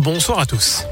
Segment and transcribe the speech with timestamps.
[0.00, 0.86] Bonsoir à tous.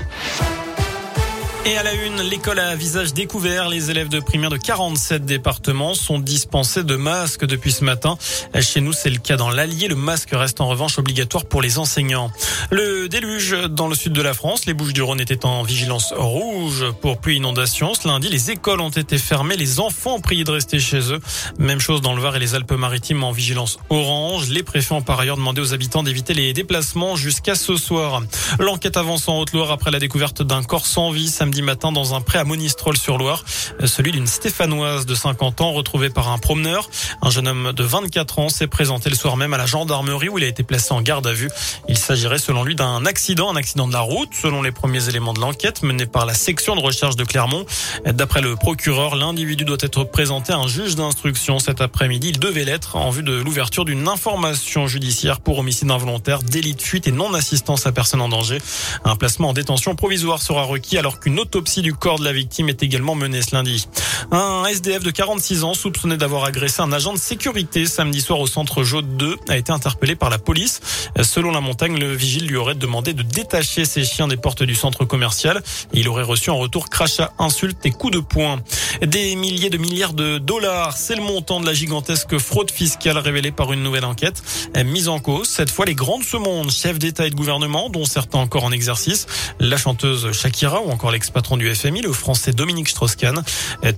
[1.69, 3.69] Et à la une, l'école à visage découvert.
[3.69, 8.17] Les élèves de primaire de 47 départements sont dispensés de masques depuis ce matin.
[8.59, 9.87] Chez nous, c'est le cas dans l'Allier.
[9.89, 12.31] Le masque reste en revanche obligatoire pour les enseignants.
[12.71, 14.65] Le déluge dans le sud de la France.
[14.65, 17.93] Les Bouches du Rhône étaient en vigilance rouge pour pluie inondation.
[17.93, 19.59] Ce lundi, les écoles ont été fermées.
[19.59, 21.21] Les enfants ont prié de rester chez eux.
[21.59, 24.49] Même chose dans le Var et les Alpes-Maritimes en vigilance orange.
[24.49, 28.23] Les préfets ont par ailleurs demandé aux habitants d'éviter les déplacements jusqu'à ce soir.
[28.59, 32.21] L'enquête avance en Haute-Loire après la découverte d'un corps sans vie samedi matin dans un
[32.21, 33.45] pré à Monistrol-sur-Loire,
[33.85, 36.89] celui d'une Stéphanoise de 50 ans retrouvée par un promeneur.
[37.23, 40.39] Un jeune homme de 24 ans s'est présenté le soir même à la gendarmerie où
[40.39, 41.51] il a été placé en garde à vue.
[41.89, 45.33] Il s'agirait selon lui d'un accident, un accident de la route, selon les premiers éléments
[45.33, 47.65] de l'enquête menée par la section de recherche de Clermont.
[48.07, 52.29] D'après le procureur, l'individu doit être présenté à un juge d'instruction cet après-midi.
[52.31, 56.83] Il devait l'être en vue de l'ouverture d'une information judiciaire pour homicide involontaire, délit de
[56.83, 58.61] fuite et non-assistance à personne en danger.
[59.05, 62.69] Un placement en détention provisoire sera requis alors qu'une L'autopsie du corps de la victime
[62.69, 63.87] est également menée ce lundi.
[64.33, 68.49] Un SDF de 46 ans soupçonné d'avoir agressé un agent de sécurité samedi soir au
[68.49, 70.81] centre Jaude 2 a été interpellé par la police.
[71.23, 74.75] Selon la montagne, le vigile lui aurait demandé de détacher ses chiens des portes du
[74.75, 75.63] centre commercial.
[75.93, 78.61] Il aurait reçu en retour crachats, insultes et coups de poing.
[79.01, 83.53] Des milliers de milliards de dollars, c'est le montant de la gigantesque fraude fiscale révélée
[83.53, 84.43] par une nouvelle enquête.
[84.85, 88.05] Mise en cause, cette fois les grandes ce monde, chefs d'État et de gouvernement, dont
[88.05, 89.27] certains encore en exercice,
[89.61, 93.43] la chanteuse Shakira ou encore l'ex patron du FMI, le français Dominique Strauss-Kahn.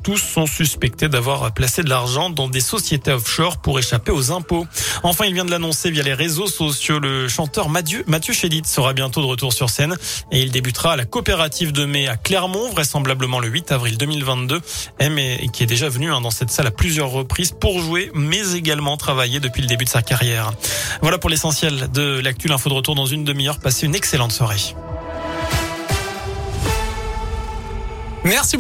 [0.02, 4.66] Tous sont suspectés d'avoir placé de l'argent dans des sociétés offshore pour échapper aux impôts.
[5.02, 6.98] Enfin, il vient de l'annoncer via les réseaux sociaux.
[6.98, 9.96] Le chanteur Mathieu, Mathieu sera bientôt de retour sur scène
[10.32, 14.60] et il débutera à la coopérative de mai à Clermont, vraisemblablement le 8 avril 2022.
[14.98, 18.10] M et qui est déjà venu hein, dans cette salle à plusieurs reprises pour jouer,
[18.14, 20.52] mais également travailler depuis le début de sa carrière.
[21.02, 22.48] Voilà pour l'essentiel de l'actu.
[22.48, 23.60] L'info de retour dans une demi-heure.
[23.60, 24.74] Passez une excellente soirée.
[28.24, 28.58] Merci beaucoup.